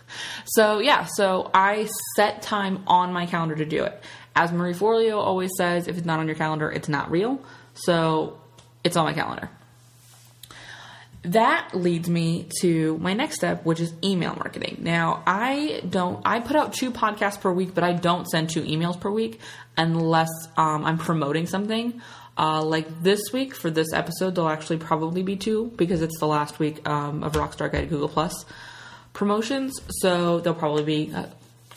so 0.46 0.78
yeah, 0.78 1.06
so 1.16 1.50
I 1.52 1.88
set 2.14 2.42
time 2.42 2.84
on 2.86 3.12
my 3.12 3.26
calendar 3.26 3.56
to 3.56 3.64
do 3.64 3.84
it. 3.84 4.02
As 4.36 4.52
Marie 4.52 4.72
Forleo 4.72 5.18
always 5.18 5.50
says, 5.56 5.86
if 5.88 5.96
it's 5.96 6.06
not 6.06 6.20
on 6.20 6.26
your 6.26 6.36
calendar, 6.36 6.70
it's 6.70 6.88
not 6.88 7.10
real. 7.10 7.40
So 7.74 8.40
it's 8.84 8.96
on 8.96 9.04
my 9.04 9.12
calendar 9.12 9.50
that 11.24 11.70
leads 11.74 12.08
me 12.08 12.48
to 12.60 12.98
my 12.98 13.14
next 13.14 13.36
step, 13.36 13.64
which 13.64 13.80
is 13.80 13.92
email 14.02 14.34
marketing. 14.34 14.78
Now, 14.80 15.22
I 15.26 15.82
don't, 15.88 16.20
I 16.24 16.40
put 16.40 16.56
out 16.56 16.74
two 16.74 16.90
podcasts 16.90 17.40
per 17.40 17.50
week, 17.50 17.74
but 17.74 17.82
I 17.82 17.92
don't 17.92 18.26
send 18.26 18.50
two 18.50 18.62
emails 18.62 19.00
per 19.00 19.10
week 19.10 19.40
unless 19.76 20.30
um, 20.56 20.84
I'm 20.84 20.98
promoting 20.98 21.46
something. 21.46 22.02
Uh, 22.36 22.62
like 22.62 23.02
this 23.02 23.20
week 23.32 23.54
for 23.54 23.70
this 23.70 23.92
episode, 23.92 24.34
there'll 24.34 24.50
actually 24.50 24.78
probably 24.78 25.22
be 25.22 25.36
two 25.36 25.72
because 25.76 26.02
it's 26.02 26.18
the 26.18 26.26
last 26.26 26.58
week 26.58 26.86
um, 26.88 27.22
of 27.22 27.32
Rockstar 27.32 27.70
Guide 27.70 27.88
Google 27.88 28.08
Plus 28.08 28.44
promotions. 29.12 29.80
So 30.00 30.40
there'll 30.40 30.58
probably 30.58 30.84
be 30.84 31.14
uh, 31.14 31.26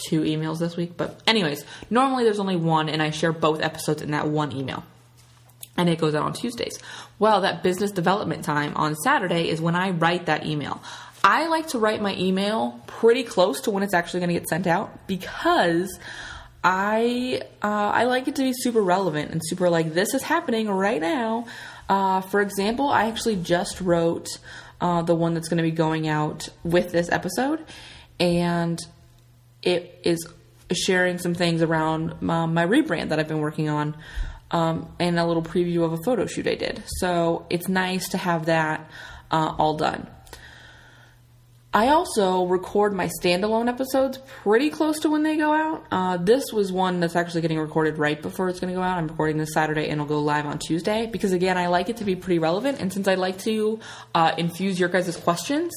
two 0.09 0.21
emails 0.21 0.59
this 0.59 0.75
week. 0.75 0.97
But, 0.97 1.21
anyways, 1.25 1.63
normally 1.89 2.23
there's 2.23 2.39
only 2.39 2.55
one, 2.57 2.89
and 2.89 3.01
I 3.01 3.11
share 3.11 3.31
both 3.31 3.61
episodes 3.61 4.01
in 4.01 4.11
that 4.11 4.27
one 4.27 4.51
email. 4.51 4.83
And 5.77 5.87
it 5.89 5.99
goes 5.99 6.15
out 6.15 6.23
on 6.23 6.33
Tuesdays. 6.33 6.79
Well, 7.19 7.41
that 7.41 7.61
business 7.61 7.91
development 7.91 8.43
time 8.43 8.75
on 8.75 8.95
Saturday 8.95 9.49
is 9.49 9.61
when 9.61 9.75
I 9.75 9.91
write 9.91 10.25
that 10.25 10.45
email. 10.45 10.81
I 11.23 11.47
like 11.47 11.67
to 11.69 11.79
write 11.79 12.01
my 12.01 12.15
email 12.15 12.79
pretty 12.87 13.23
close 13.23 13.61
to 13.61 13.71
when 13.71 13.83
it's 13.83 13.93
actually 13.93 14.21
going 14.21 14.29
to 14.29 14.33
get 14.33 14.47
sent 14.47 14.65
out 14.65 15.07
because 15.07 15.99
I 16.63 17.41
uh, 17.61 17.67
I 17.67 18.05
like 18.05 18.27
it 18.27 18.35
to 18.37 18.43
be 18.43 18.53
super 18.53 18.81
relevant 18.81 19.31
and 19.31 19.41
super 19.43 19.69
like 19.69 19.93
this 19.93 20.13
is 20.13 20.23
happening 20.23 20.69
right 20.69 20.99
now. 20.99 21.45
Uh, 21.89 22.21
for 22.21 22.41
example, 22.41 22.89
I 22.89 23.07
actually 23.07 23.37
just 23.37 23.79
wrote 23.79 24.27
uh, 24.81 25.01
the 25.03 25.15
one 25.15 25.33
that's 25.33 25.47
going 25.47 25.57
to 25.57 25.63
be 25.63 25.71
going 25.71 26.07
out 26.07 26.49
with 26.63 26.91
this 26.91 27.09
episode, 27.09 27.63
and 28.19 28.79
it 29.63 30.01
is 30.03 30.27
sharing 30.73 31.17
some 31.17 31.33
things 31.33 31.61
around 31.61 32.11
um, 32.29 32.53
my 32.53 32.65
rebrand 32.65 33.09
that 33.09 33.19
I've 33.19 33.27
been 33.27 33.39
working 33.39 33.69
on, 33.69 33.95
um, 34.51 34.93
and 34.99 35.19
a 35.19 35.25
little 35.25 35.43
preview 35.43 35.83
of 35.83 35.93
a 35.93 35.97
photo 35.97 36.25
shoot 36.25 36.47
I 36.47 36.55
did. 36.55 36.83
So 36.99 37.45
it's 37.49 37.67
nice 37.67 38.09
to 38.09 38.17
have 38.17 38.45
that 38.45 38.89
uh, 39.31 39.55
all 39.57 39.75
done. 39.75 40.07
I 41.73 41.89
also 41.89 42.45
record 42.45 42.93
my 42.93 43.09
standalone 43.21 43.67
episodes 43.67 44.17
pretty 44.41 44.69
close 44.69 44.99
to 45.01 45.09
when 45.09 45.23
they 45.23 45.35
go 45.37 45.53
out. 45.53 45.85
Uh, 45.91 46.17
this 46.17 46.51
was 46.51 46.71
one 46.71 47.01
that's 47.01 47.15
actually 47.15 47.41
getting 47.41 47.59
recorded 47.59 47.97
right 47.97 48.19
before 48.19 48.49
it's 48.49 48.59
going 48.59 48.73
to 48.73 48.79
go 48.79 48.81
out. 48.81 48.97
I'm 48.97 49.07
recording 49.07 49.37
this 49.37 49.53
Saturday 49.53 49.83
and 49.83 49.93
it'll 49.93 50.05
go 50.05 50.19
live 50.19 50.45
on 50.45 50.59
Tuesday 50.59 51.07
because, 51.07 51.33
again, 51.33 51.57
I 51.57 51.67
like 51.67 51.89
it 51.89 51.97
to 51.97 52.05
be 52.05 52.15
pretty 52.15 52.39
relevant. 52.39 52.79
And 52.79 52.91
since 52.91 53.07
I 53.07 53.15
like 53.15 53.37
to 53.39 53.79
uh, 54.15 54.31
infuse 54.37 54.79
your 54.79 54.89
guys' 54.89 55.17
questions, 55.17 55.73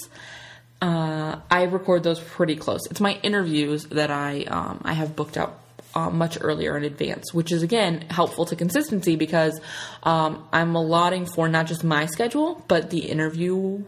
uh, 0.81 1.41
I 1.51 1.65
record 1.65 2.03
those 2.05 2.21
pretty 2.21 2.57
close. 2.57 2.81
It's 2.91 3.01
my 3.01 3.19
interviews 3.23 3.85
that 3.87 4.11
I 4.11 4.45
um, 4.45 4.81
I 4.85 4.95
have 4.95 5.15
booked 5.15 5.37
out 5.37 5.59
uh, 5.95 6.11
much 6.11 6.39
earlier 6.41 6.77
in 6.77 6.85
advance, 6.85 7.33
which 7.33 7.53
is 7.53 7.63
again 7.63 8.03
helpful 8.11 8.47
to 8.47 8.57
consistency 8.57 9.17
because 9.17 9.61
um, 10.03 10.47
I'm 10.53 10.75
allotting 10.75 11.27
for 11.27 11.49
not 11.49 11.67
just 11.67 11.85
my 11.85 12.07
schedule 12.07 12.65
but 12.69 12.91
the 12.91 13.01
interview 13.01 13.85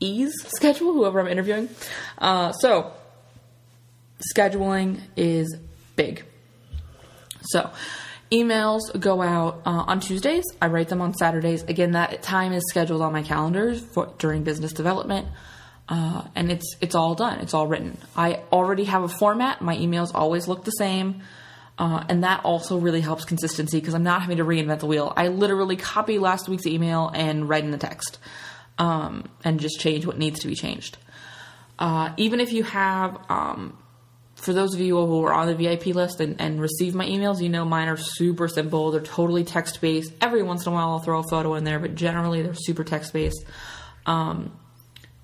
ease 0.00 0.34
schedule, 0.56 0.92
whoever 0.92 1.20
I'm 1.20 1.28
interviewing. 1.28 1.68
Uh, 2.18 2.52
so, 2.52 2.92
scheduling 4.34 5.00
is 5.16 5.56
big. 5.96 6.24
So, 7.42 7.70
emails 8.30 8.80
go 8.98 9.22
out 9.22 9.62
uh, 9.64 9.84
on 9.86 10.00
Tuesdays. 10.00 10.44
I 10.60 10.66
write 10.68 10.88
them 10.88 11.00
on 11.00 11.14
Saturdays. 11.14 11.62
Again, 11.64 11.92
that 11.92 12.22
time 12.22 12.52
is 12.52 12.62
scheduled 12.68 13.02
on 13.02 13.12
my 13.12 13.22
calendar 13.22 13.74
for, 13.74 14.12
during 14.18 14.44
business 14.44 14.72
development. 14.72 15.28
Uh, 15.88 16.22
and 16.34 16.50
it's 16.50 16.76
it's 16.80 16.94
all 16.94 17.14
done. 17.14 17.40
It's 17.40 17.52
all 17.52 17.66
written. 17.66 17.98
I 18.16 18.40
already 18.50 18.84
have 18.84 19.02
a 19.02 19.08
format. 19.08 19.60
My 19.60 19.76
emails 19.76 20.14
always 20.14 20.48
look 20.48 20.64
the 20.64 20.70
same, 20.70 21.22
uh, 21.78 22.04
and 22.08 22.24
that 22.24 22.44
also 22.44 22.78
really 22.78 23.02
helps 23.02 23.24
consistency 23.24 23.80
because 23.80 23.94
I'm 23.94 24.02
not 24.02 24.22
having 24.22 24.38
to 24.38 24.44
reinvent 24.44 24.78
the 24.78 24.86
wheel. 24.86 25.12
I 25.14 25.28
literally 25.28 25.76
copy 25.76 26.18
last 26.18 26.48
week's 26.48 26.66
email 26.66 27.10
and 27.12 27.48
write 27.48 27.64
in 27.64 27.70
the 27.70 27.78
text 27.78 28.18
um, 28.78 29.28
and 29.44 29.60
just 29.60 29.78
change 29.78 30.06
what 30.06 30.18
needs 30.18 30.40
to 30.40 30.46
be 30.46 30.54
changed. 30.54 30.96
Uh, 31.78 32.12
even 32.16 32.40
if 32.40 32.52
you 32.52 32.62
have, 32.62 33.18
um, 33.28 33.76
for 34.36 34.52
those 34.52 34.74
of 34.74 34.80
you 34.80 34.96
who 34.96 35.24
are 35.24 35.32
on 35.32 35.48
the 35.48 35.54
VIP 35.54 35.86
list 35.86 36.20
and, 36.20 36.40
and, 36.40 36.60
receive 36.60 36.94
my 36.94 37.04
emails, 37.04 37.42
you 37.42 37.48
know 37.48 37.64
mine 37.64 37.88
are 37.88 37.96
super 37.96 38.46
simple. 38.46 38.90
They're 38.90 39.00
totally 39.00 39.44
text 39.44 39.80
based. 39.80 40.12
Every 40.20 40.42
once 40.42 40.66
in 40.66 40.72
a 40.72 40.74
while, 40.74 40.90
I'll 40.90 40.98
throw 41.00 41.18
a 41.18 41.28
photo 41.28 41.54
in 41.54 41.64
there, 41.64 41.80
but 41.80 41.94
generally 41.94 42.42
they're 42.42 42.54
super 42.54 42.84
text 42.84 43.12
based. 43.12 43.44
Um, 44.06 44.56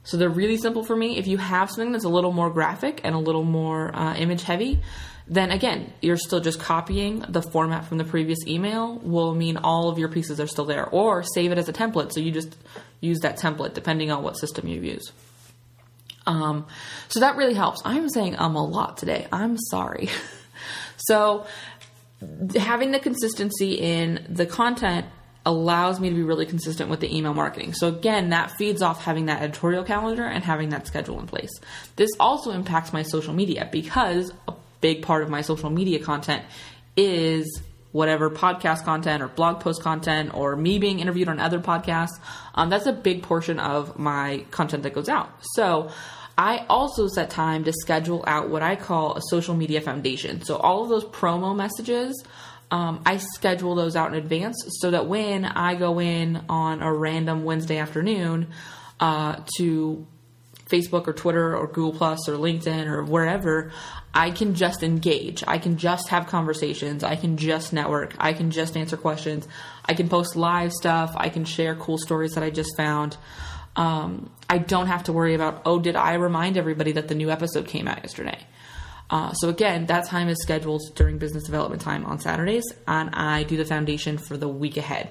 so 0.02 0.16
they're 0.16 0.28
really 0.28 0.57
simple 0.57 0.83
for 0.83 0.97
me. 0.97 1.19
If 1.19 1.26
you 1.26 1.38
have 1.38 1.71
something 1.71 1.92
that's 1.92 2.04
a 2.04 2.09
little 2.09 2.33
more 2.33 2.50
graphic 2.50 3.00
and 3.04 3.14
a 3.14 3.19
little 3.19 3.45
more 3.45 3.95
uh, 3.95 4.14
image 4.14 4.42
heavy, 4.42 4.80
then 5.26 5.50
again, 5.50 5.92
you're 6.00 6.16
still 6.16 6.40
just 6.40 6.59
copying 6.59 7.25
the 7.28 7.42
format 7.42 7.85
from 7.85 7.99
the 7.99 8.04
previous 8.04 8.38
email 8.47 8.99
will 8.99 9.35
mean 9.35 9.59
all 9.59 9.88
of 9.88 9.99
your 9.99 10.09
pieces 10.09 10.40
are 10.40 10.47
still 10.47 10.64
there. 10.64 10.88
Or 10.88 11.23
save 11.23 11.52
it 11.52 11.59
as 11.59 11.69
a 11.69 11.73
template. 11.73 12.12
So 12.12 12.21
you 12.21 12.33
just 12.33 12.57
use 13.00 13.21
that 13.21 13.38
template 13.38 13.75
depending 13.75 14.11
on 14.11 14.23
what 14.23 14.37
system 14.37 14.66
you 14.66 14.80
use. 14.80 15.12
Um, 16.26 16.66
so 17.09 17.21
that 17.21 17.37
really 17.37 17.54
helps. 17.54 17.80
I'm 17.85 18.09
saying 18.09 18.37
um 18.38 18.57
a 18.57 18.64
lot 18.64 18.97
today. 18.97 19.26
I'm 19.30 19.57
sorry. 19.57 20.09
so 20.97 21.47
having 22.57 22.90
the 22.90 23.00
consistency 23.00 23.75
in 23.75 24.26
the 24.28 24.47
content 24.47 25.07
allows 25.47 26.00
me 26.00 26.11
to 26.11 26.14
be 26.14 26.23
really 26.23 26.47
consistent 26.47 26.90
with 26.90 27.00
the 27.00 27.16
email 27.16 27.32
marketing. 27.32 27.73
So 27.73 27.88
again, 27.88 28.30
that 28.30 28.50
feeds 28.52 28.82
off 28.82 29.04
having 29.04 29.26
that 29.26 29.42
editorial 29.42 29.85
calendar 29.85 30.25
and 30.25 30.44
having 30.44 30.70
that 30.70 30.87
schedule 30.87 31.18
in 31.18 31.26
place. 31.26 31.50
This 31.97 32.11
also 32.20 32.50
impacts 32.50 32.92
my 32.92 33.02
social 33.02 33.32
media 33.32 33.68
because 33.70 34.32
a 34.49 34.54
big 34.80 35.02
part 35.02 35.23
of 35.23 35.30
my 35.30 35.40
social 35.40 35.70
media 35.70 35.99
content 35.99 36.44
is 36.97 37.62
whatever 37.92 38.30
podcast 38.30 38.85
content 38.85 39.23
or 39.23 39.28
blog 39.28 39.61
post 39.61 39.82
content 39.82 40.32
or 40.35 40.56
me 40.56 40.78
being 40.78 41.00
interviewed 41.00 41.28
on 41.28 41.40
other 41.40 41.59
podcasts. 41.59 42.20
Um, 42.54 42.70
that's 42.70 42.87
a 42.87 42.92
big 42.92 43.23
portion 43.23 43.59
of 43.59 43.99
my 43.99 44.44
content 44.50 44.82
that 44.85 44.94
goes 44.94 45.09
out. 45.09 45.30
So 45.54 45.90
I 46.38 46.64
also 46.68 47.09
set 47.09 47.30
time 47.30 47.64
to 47.64 47.73
schedule 47.73 48.25
out 48.26 48.49
what 48.49 48.62
I 48.62 48.76
call 48.76 49.16
a 49.16 49.20
social 49.28 49.54
media 49.54 49.80
foundation. 49.80 50.42
So 50.42 50.56
all 50.56 50.82
of 50.82 50.88
those 50.88 51.04
promo 51.04 51.56
messages. 51.56 52.23
Um, 52.71 53.03
I 53.05 53.17
schedule 53.17 53.75
those 53.75 53.97
out 53.97 54.12
in 54.12 54.19
advance 54.19 54.57
so 54.81 54.93
that 54.93 55.07
when 55.07 55.45
I 55.45 55.75
go 55.75 56.00
in 56.00 56.45
on 56.49 56.83
a 56.83 56.93
random 56.93 57.45
Wednesday 57.45 57.79
afternoon 57.79 58.49
uh, 59.00 59.41
to 59.57 60.07
Facebook 60.71 61.09
or 61.09 61.12
Twitter 61.12 61.57
or 61.57 61.67
Google 61.67 61.93
Plus 61.93 62.29
or 62.29 62.35
LinkedIn 62.35 62.87
or 62.87 63.03
wherever, 63.05 63.73
I 64.15 64.31
can 64.31 64.55
just 64.55 64.83
engage. 64.83 65.43
I 65.47 65.59
can 65.59 65.79
just 65.79 66.09
have 66.09 66.27
conversations. 66.27 67.03
I 67.03 67.17
can 67.17 67.37
just 67.37 67.73
network. 67.73 68.15
I 68.19 68.33
can 68.33 68.50
just 68.50 68.77
answer 68.77 68.97
questions. 68.97 69.49
I 69.85 69.95
can 69.95 70.09
post 70.09 70.37
live 70.37 70.73
stuff. 70.73 71.12
I 71.17 71.29
can 71.29 71.45
share 71.45 71.75
cool 71.75 71.99
stories 71.99 72.33
that 72.33 72.45
I 72.45 72.50
just 72.50 72.77
found. 72.77 73.17
Um, 73.77 74.31
I 74.49 74.59
don't 74.59 74.89
have 74.89 75.05
to 75.05 75.12
worry 75.12 75.35
about, 75.35 75.62
oh, 75.65 75.79
did 75.79 75.97
I 75.97 76.15
remind 76.15 76.57
everybody 76.57 76.93
that 76.93 77.09
the 77.09 77.15
new 77.15 77.31
episode 77.31 77.67
came 77.67 77.87
out 77.87 78.03
yesterday? 78.03 78.39
Uh, 79.11 79.33
so 79.33 79.49
again, 79.49 79.87
that 79.87 80.07
time 80.07 80.29
is 80.29 80.40
scheduled 80.40 80.83
during 80.95 81.19
business 81.19 81.43
development 81.45 81.83
time 81.83 82.07
on 82.07 82.21
Saturdays, 82.21 82.64
and 82.87 83.11
I 83.12 83.43
do 83.43 83.57
the 83.57 83.64
foundation 83.64 84.19
for 84.19 84.37
the 84.37 84.49
week 84.49 84.76
ahead. 84.76 85.11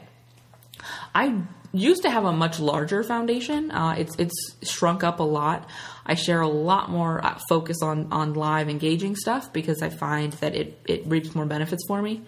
I 1.13 1.41
used 1.73 2.03
to 2.03 2.09
have 2.09 2.23
a 2.23 2.31
much 2.31 2.59
larger 2.59 3.03
foundation. 3.03 3.71
Uh, 3.71 3.95
it's 3.97 4.15
it's 4.17 4.55
shrunk 4.63 5.03
up 5.03 5.19
a 5.19 5.23
lot. 5.23 5.69
I 6.05 6.15
share 6.15 6.41
a 6.41 6.47
lot 6.47 6.89
more 6.89 7.23
uh, 7.23 7.37
focus 7.49 7.81
on 7.83 8.11
on 8.11 8.33
live 8.33 8.69
engaging 8.69 9.17
stuff 9.17 9.51
because 9.51 9.81
I 9.81 9.89
find 9.89 10.33
that 10.33 10.55
it 10.55 10.79
it 10.85 11.05
reaps 11.05 11.35
more 11.35 11.45
benefits 11.45 11.83
for 11.85 12.01
me. 12.01 12.23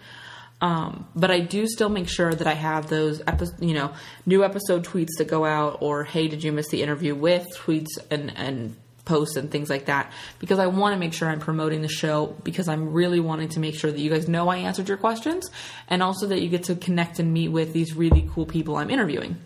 Um, 0.59 1.07
but 1.15 1.31
I 1.31 1.39
do 1.39 1.65
still 1.65 1.89
make 1.89 2.07
sure 2.07 2.31
that 2.31 2.45
I 2.45 2.53
have 2.53 2.87
those 2.87 3.21
epi- 3.25 3.65
you 3.65 3.73
know 3.73 3.93
new 4.25 4.43
episode 4.43 4.85
tweets 4.85 5.17
that 5.17 5.27
go 5.27 5.43
out 5.43 5.77
or 5.81 6.03
hey 6.03 6.27
did 6.27 6.43
you 6.43 6.51
miss 6.51 6.67
the 6.67 6.83
interview 6.83 7.15
with 7.15 7.47
tweets 7.55 7.97
and 8.11 8.31
and 8.37 8.75
posts 9.05 9.35
and 9.35 9.49
things 9.49 9.69
like 9.69 9.85
that 9.85 10.11
because 10.39 10.59
I 10.59 10.67
want 10.67 10.93
to 10.93 10.99
make 10.99 11.13
sure 11.13 11.29
I'm 11.29 11.39
promoting 11.39 11.81
the 11.81 11.87
show 11.87 12.35
because 12.43 12.67
I'm 12.67 12.93
really 12.93 13.19
wanting 13.19 13.49
to 13.49 13.59
make 13.59 13.75
sure 13.75 13.91
that 13.91 13.99
you 13.99 14.09
guys 14.09 14.27
know 14.27 14.47
I 14.49 14.57
answered 14.57 14.87
your 14.87 14.97
questions 14.97 15.49
and 15.87 16.03
also 16.03 16.27
that 16.27 16.41
you 16.41 16.49
get 16.49 16.63
to 16.65 16.75
connect 16.75 17.19
and 17.19 17.33
meet 17.33 17.49
with 17.49 17.73
these 17.73 17.95
really 17.95 18.29
cool 18.33 18.45
people 18.45 18.75
I'm 18.75 18.89
interviewing. 18.89 19.37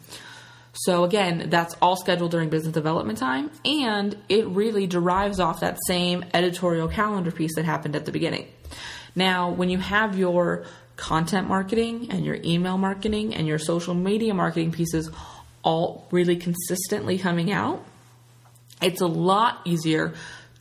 So 0.74 1.06
again, 1.06 1.50
that's 1.50 1.74
all 1.82 1.96
scheduled 1.96 2.32
during 2.32 2.50
business 2.50 2.74
development 2.74 3.18
time 3.18 3.50
and 3.64 4.18
it 4.28 4.46
really 4.48 4.88
derives 4.88 5.40
off 5.40 5.62
that 5.62 5.78
same 5.88 6.26
editorial 6.34 6.90
calendar 6.90 7.32
piece 7.32 7.56
that 7.56 7.66
happened 7.66 7.96
at 7.96 8.06
the 8.06 8.12
beginning. 8.12 8.48
Now, 9.16 9.52
when 9.52 9.70
you 9.70 9.78
have 9.78 10.18
your 10.18 10.66
content 10.98 11.48
marketing 11.48 12.08
and 12.12 12.26
your 12.26 12.38
email 12.44 12.78
marketing 12.78 13.36
and 13.36 13.48
your 13.48 13.60
social 13.60 13.94
media 13.94 14.34
marketing 14.34 14.72
pieces 14.72 15.10
all 15.64 16.08
really 16.12 16.36
consistently 16.36 17.18
coming 17.18 17.52
out, 17.52 17.84
it's 18.86 19.02
a 19.02 19.08
lot 19.08 19.60
easier 19.66 20.14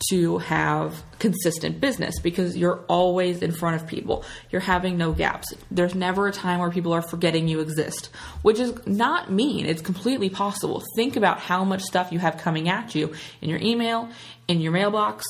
to 0.09 0.39
have 0.39 1.03
consistent 1.19 1.79
business 1.79 2.19
because 2.19 2.57
you're 2.57 2.83
always 2.87 3.41
in 3.41 3.51
front 3.51 3.81
of 3.81 3.87
people. 3.87 4.25
You're 4.49 4.61
having 4.61 4.97
no 4.97 5.13
gaps. 5.13 5.53
There's 5.71 5.95
never 5.95 6.27
a 6.27 6.31
time 6.31 6.59
where 6.59 6.69
people 6.69 6.91
are 6.91 7.01
forgetting 7.01 7.47
you 7.47 7.61
exist, 7.61 8.09
which 8.41 8.59
is 8.59 8.73
not 8.85 9.31
mean. 9.31 9.65
It's 9.65 9.81
completely 9.81 10.29
possible. 10.29 10.83
Think 10.95 11.15
about 11.15 11.39
how 11.39 11.63
much 11.63 11.83
stuff 11.83 12.11
you 12.11 12.19
have 12.19 12.37
coming 12.37 12.67
at 12.67 12.93
you 12.95 13.13
in 13.41 13.49
your 13.49 13.59
email, 13.59 14.09
in 14.47 14.59
your 14.59 14.73
mailbox, 14.73 15.23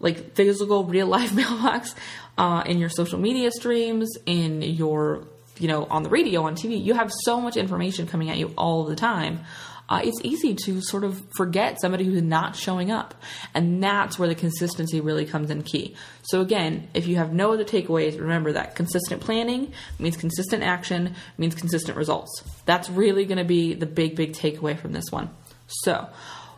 like 0.00 0.34
physical, 0.34 0.84
real 0.84 1.06
life 1.06 1.32
mailbox, 1.34 1.94
uh, 2.38 2.62
in 2.66 2.78
your 2.78 2.90
social 2.90 3.18
media 3.18 3.50
streams, 3.50 4.10
in 4.26 4.62
your, 4.62 5.24
you 5.58 5.66
know, 5.66 5.86
on 5.86 6.02
the 6.02 6.10
radio, 6.10 6.42
on 6.42 6.54
TV. 6.54 6.82
You 6.82 6.94
have 6.94 7.10
so 7.24 7.40
much 7.40 7.56
information 7.56 8.06
coming 8.06 8.30
at 8.30 8.36
you 8.36 8.52
all 8.56 8.84
the 8.84 8.96
time 8.96 9.40
uh, 9.88 10.00
it's 10.02 10.20
easy 10.24 10.54
to 10.54 10.80
sort 10.80 11.04
of 11.04 11.22
forget 11.36 11.80
somebody 11.80 12.04
who's 12.04 12.22
not 12.22 12.56
showing 12.56 12.90
up. 12.90 13.14
And 13.52 13.82
that's 13.82 14.18
where 14.18 14.28
the 14.28 14.34
consistency 14.34 15.00
really 15.00 15.26
comes 15.26 15.50
in 15.50 15.62
key. 15.62 15.94
So, 16.22 16.40
again, 16.40 16.88
if 16.94 17.06
you 17.06 17.16
have 17.16 17.32
no 17.32 17.52
other 17.52 17.64
takeaways, 17.64 18.18
remember 18.18 18.52
that 18.52 18.76
consistent 18.76 19.20
planning 19.20 19.72
means 19.98 20.16
consistent 20.16 20.62
action, 20.62 21.14
means 21.36 21.54
consistent 21.54 21.98
results. 21.98 22.42
That's 22.64 22.88
really 22.88 23.26
going 23.26 23.38
to 23.38 23.44
be 23.44 23.74
the 23.74 23.86
big, 23.86 24.16
big 24.16 24.32
takeaway 24.32 24.78
from 24.78 24.92
this 24.92 25.10
one. 25.10 25.30
So, 25.66 26.08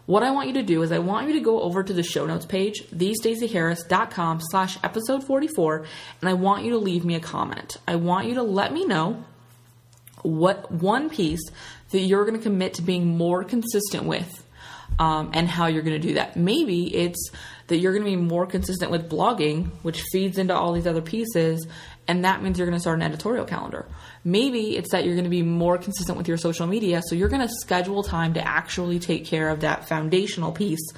what 0.06 0.22
I 0.22 0.30
want 0.30 0.46
you 0.46 0.54
to 0.54 0.62
do 0.62 0.82
is 0.82 0.92
I 0.92 1.00
want 1.00 1.26
you 1.26 1.34
to 1.34 1.40
go 1.40 1.60
over 1.60 1.82
to 1.82 1.92
the 1.92 2.04
show 2.04 2.26
notes 2.26 2.46
page, 2.46 2.86
thestaceyharris.com 2.90 4.40
slash 4.40 4.78
episode 4.84 5.24
44, 5.24 5.84
and 6.20 6.30
I 6.30 6.34
want 6.34 6.64
you 6.64 6.70
to 6.70 6.78
leave 6.78 7.04
me 7.04 7.16
a 7.16 7.20
comment. 7.20 7.76
I 7.88 7.96
want 7.96 8.28
you 8.28 8.34
to 8.34 8.42
let 8.42 8.72
me 8.72 8.84
know 8.84 9.24
what 10.22 10.70
one 10.70 11.10
piece 11.10 11.40
that 11.90 12.00
you're 12.00 12.24
going 12.24 12.36
to 12.36 12.42
commit 12.42 12.74
to 12.74 12.82
being 12.82 13.16
more 13.16 13.44
consistent 13.44 14.04
with 14.04 14.44
um, 14.98 15.30
and 15.34 15.48
how 15.48 15.66
you're 15.66 15.82
going 15.82 16.00
to 16.00 16.08
do 16.08 16.14
that. 16.14 16.36
Maybe 16.36 16.94
it's 16.94 17.30
that 17.68 17.78
you're 17.78 17.92
going 17.92 18.04
to 18.04 18.10
be 18.10 18.16
more 18.16 18.46
consistent 18.46 18.90
with 18.90 19.10
blogging, 19.10 19.70
which 19.82 20.02
feeds 20.12 20.38
into 20.38 20.54
all 20.54 20.72
these 20.72 20.86
other 20.86 21.02
pieces, 21.02 21.66
and 22.06 22.24
that 22.24 22.42
means 22.42 22.58
you're 22.58 22.66
going 22.66 22.76
to 22.76 22.80
start 22.80 22.98
an 22.98 23.02
editorial 23.02 23.44
calendar. 23.44 23.86
Maybe 24.24 24.76
it's 24.76 24.92
that 24.92 25.04
you're 25.04 25.14
going 25.14 25.24
to 25.24 25.30
be 25.30 25.42
more 25.42 25.76
consistent 25.76 26.16
with 26.16 26.28
your 26.28 26.36
social 26.36 26.66
media, 26.66 27.02
so 27.04 27.14
you're 27.14 27.28
going 27.28 27.46
to 27.46 27.52
schedule 27.60 28.02
time 28.02 28.34
to 28.34 28.46
actually 28.46 28.98
take 28.98 29.24
care 29.24 29.48
of 29.48 29.60
that 29.60 29.88
foundational 29.88 30.52
piece. 30.52 30.92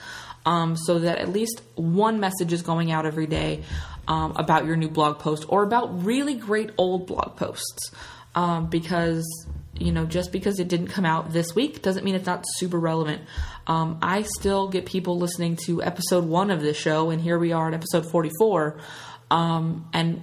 Um, 0.47 0.77
so 0.77 1.01
that 1.01 1.19
at 1.19 1.29
least 1.29 1.61
one 1.75 2.21
message 2.21 2.55
is 2.55 2.63
going 2.63 2.91
out 2.91 3.05
every 3.05 3.27
day 3.27 3.65
um, 4.07 4.33
about 4.37 4.65
your 4.65 4.77
new 4.77 4.89
blog 4.89 5.19
post 5.19 5.45
or 5.49 5.63
about 5.63 6.05
really 6.05 6.35
great 6.35 6.71
old 6.79 7.07
blog 7.07 7.37
posts. 7.37 7.91
Um, 8.35 8.71
because 8.71 9.27
you 9.79 9.93
know, 9.93 10.05
just 10.05 10.33
because 10.33 10.59
it 10.59 10.69
didn't 10.69 10.89
come 10.89 11.05
out 11.05 11.33
this 11.33 11.55
week 11.55 11.83
doesn't 11.83 12.05
mean 12.05 12.15
it's 12.15 12.27
not 12.27 12.45
super 12.57 12.79
relevant. 12.79 13.23
Um, 13.67 13.99
I 14.03 14.23
still 14.23 14.69
get 14.69 14.87
people 14.87 15.19
listening 15.19 15.59
to 15.67 15.83
episode 15.83 16.25
one 16.25 16.51
of 16.51 16.61
this 16.61 16.77
show, 16.77 17.11
and 17.11 17.21
here 17.21 17.39
we 17.39 17.53
are 17.53 17.69
at 17.69 17.75
episode 17.75 18.11
44. 18.11 18.79
Um, 19.31 19.89
and 19.93 20.23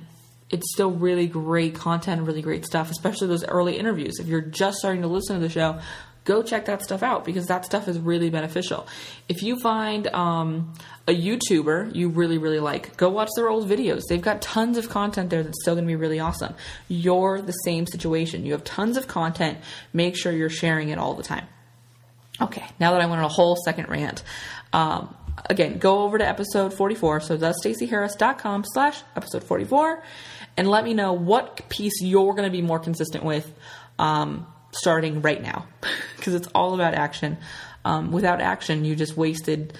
it's 0.49 0.71
still 0.73 0.91
really 0.91 1.27
great 1.27 1.75
content, 1.75 2.21
really 2.21 2.41
great 2.41 2.65
stuff, 2.65 2.91
especially 2.91 3.27
those 3.27 3.45
early 3.45 3.77
interviews. 3.77 4.19
If 4.19 4.27
you're 4.27 4.41
just 4.41 4.77
starting 4.77 5.01
to 5.01 5.07
listen 5.07 5.35
to 5.35 5.41
the 5.41 5.49
show, 5.49 5.79
go 6.25 6.43
check 6.43 6.65
that 6.65 6.83
stuff 6.83 7.03
out 7.03 7.23
because 7.23 7.45
that 7.45 7.65
stuff 7.65 7.87
is 7.87 7.97
really 7.99 8.29
beneficial. 8.29 8.87
If 9.29 9.43
you 9.43 9.59
find 9.59 10.07
um, 10.07 10.73
a 11.07 11.11
YouTuber 11.11 11.95
you 11.95 12.09
really, 12.09 12.37
really 12.37 12.59
like, 12.59 12.97
go 12.97 13.09
watch 13.09 13.29
their 13.35 13.47
old 13.47 13.69
videos. 13.69 14.01
They've 14.09 14.21
got 14.21 14.41
tons 14.41 14.77
of 14.77 14.89
content 14.89 15.29
there 15.29 15.43
that's 15.43 15.61
still 15.61 15.75
going 15.75 15.85
to 15.85 15.87
be 15.87 15.95
really 15.95 16.19
awesome. 16.19 16.55
You're 16.87 17.41
the 17.41 17.51
same 17.51 17.85
situation. 17.85 18.45
You 18.45 18.53
have 18.53 18.63
tons 18.63 18.97
of 18.97 19.07
content. 19.07 19.59
Make 19.93 20.17
sure 20.17 20.31
you're 20.31 20.49
sharing 20.49 20.89
it 20.89 20.97
all 20.97 21.13
the 21.13 21.23
time. 21.23 21.47
Okay, 22.41 22.65
now 22.79 22.91
that 22.91 23.01
I 23.01 23.05
went 23.05 23.19
on 23.19 23.25
a 23.25 23.29
whole 23.29 23.55
second 23.55 23.87
rant, 23.87 24.23
um, 24.73 25.15
again, 25.49 25.77
go 25.77 26.01
over 26.01 26.17
to 26.17 26.27
episode 26.27 26.73
44. 26.73 27.21
So 27.21 27.37
thestaceyharris.com 27.37 28.65
slash 28.73 29.01
episode 29.15 29.43
44 29.43 30.03
and 30.57 30.67
let 30.67 30.83
me 30.83 30.93
know 30.93 31.13
what 31.13 31.69
piece 31.69 32.01
you're 32.01 32.33
going 32.33 32.45
to 32.45 32.51
be 32.51 32.61
more 32.61 32.79
consistent 32.79 33.23
with. 33.23 33.51
Um, 33.99 34.47
starting 34.75 35.21
right 35.21 35.41
now 35.41 35.67
because 36.17 36.33
it's 36.33 36.47
all 36.55 36.73
about 36.73 36.93
action. 36.93 37.37
Um, 37.83 38.11
without 38.11 38.41
action, 38.41 38.83
you 38.83 38.95
just 38.95 39.15
wasted 39.15 39.73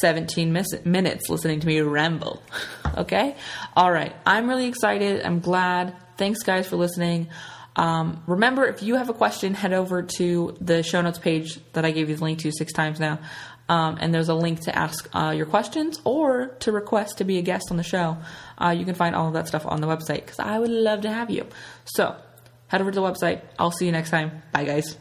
17 0.00 0.52
mis- 0.52 0.84
minutes 0.84 1.28
listening 1.28 1.60
to 1.60 1.66
me 1.66 1.80
ramble. 1.80 2.42
okay? 2.96 3.36
All 3.76 3.90
right. 3.90 4.14
I'm 4.24 4.48
really 4.48 4.66
excited. 4.66 5.24
I'm 5.24 5.40
glad. 5.40 5.94
Thanks, 6.16 6.42
guys, 6.42 6.68
for 6.68 6.76
listening. 6.76 7.28
Um, 7.76 8.22
remember, 8.26 8.66
if 8.66 8.82
you 8.82 8.96
have 8.96 9.08
a 9.08 9.14
question, 9.14 9.54
head 9.54 9.72
over 9.72 10.02
to 10.18 10.56
the 10.60 10.82
show 10.82 11.00
notes 11.00 11.18
page 11.18 11.58
that 11.72 11.84
I 11.84 11.92
gave 11.92 12.08
you 12.08 12.16
the 12.16 12.24
link 12.24 12.40
to 12.40 12.52
six 12.52 12.72
times 12.72 13.00
now. 13.00 13.18
Um, 13.68 13.98
and 14.00 14.12
there's 14.12 14.28
a 14.28 14.34
link 14.34 14.60
to 14.62 14.76
ask 14.76 15.08
uh, 15.14 15.32
your 15.34 15.46
questions 15.46 16.00
or 16.04 16.48
to 16.60 16.72
request 16.72 17.18
to 17.18 17.24
be 17.24 17.38
a 17.38 17.42
guest 17.42 17.70
on 17.70 17.76
the 17.76 17.84
show. 17.84 18.18
Uh, 18.58 18.70
you 18.70 18.84
can 18.84 18.96
find 18.96 19.14
all 19.14 19.28
of 19.28 19.34
that 19.34 19.46
stuff 19.46 19.64
on 19.64 19.80
the 19.80 19.86
website 19.86 20.26
because 20.26 20.40
I 20.40 20.58
would 20.58 20.70
love 20.70 21.02
to 21.02 21.10
have 21.10 21.30
you. 21.30 21.46
So, 21.84 22.16
head 22.70 22.80
over 22.80 22.90
to 22.90 22.94
the 23.00 23.02
website. 23.02 23.42
I'll 23.58 23.72
see 23.72 23.86
you 23.86 23.92
next 23.92 24.10
time. 24.10 24.42
Bye, 24.52 24.64
guys. 24.64 24.96